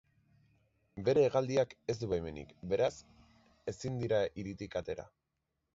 Bere 1.09 1.25
hegaldiak 1.25 1.75
ez 1.95 1.97
du 2.05 2.09
baimenik, 2.15 2.57
beraz 2.73 2.91
ezin 3.75 4.03
dira 4.05 4.25
hiritik 4.41 4.81
atera. 4.83 5.09